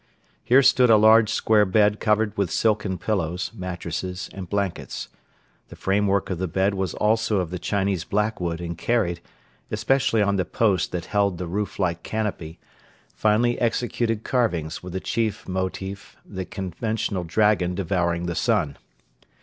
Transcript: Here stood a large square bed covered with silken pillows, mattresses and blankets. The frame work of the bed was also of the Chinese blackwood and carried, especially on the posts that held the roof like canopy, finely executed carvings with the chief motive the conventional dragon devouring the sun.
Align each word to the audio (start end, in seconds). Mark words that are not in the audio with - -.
Here 0.43 0.63
stood 0.63 0.89
a 0.89 0.97
large 0.97 1.29
square 1.29 1.63
bed 1.63 1.99
covered 1.99 2.35
with 2.35 2.49
silken 2.49 2.97
pillows, 2.97 3.51
mattresses 3.53 4.31
and 4.33 4.49
blankets. 4.49 5.09
The 5.67 5.75
frame 5.75 6.07
work 6.07 6.31
of 6.31 6.39
the 6.39 6.47
bed 6.47 6.73
was 6.73 6.95
also 6.95 7.37
of 7.37 7.51
the 7.51 7.59
Chinese 7.59 8.03
blackwood 8.03 8.61
and 8.61 8.75
carried, 8.75 9.21
especially 9.69 10.23
on 10.23 10.37
the 10.37 10.43
posts 10.45 10.87
that 10.87 11.05
held 11.05 11.37
the 11.37 11.45
roof 11.45 11.77
like 11.77 12.01
canopy, 12.01 12.57
finely 13.13 13.59
executed 13.61 14.23
carvings 14.23 14.81
with 14.81 14.93
the 14.93 14.99
chief 14.99 15.47
motive 15.47 16.15
the 16.25 16.45
conventional 16.45 17.23
dragon 17.23 17.75
devouring 17.75 18.25
the 18.25 18.33
sun. 18.33 18.77